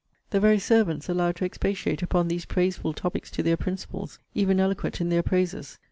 [0.31, 4.17] The very servants allowed to expatiate upon these praiseful topics to their principals!
[4.33, 5.77] Even eloquent in their praises!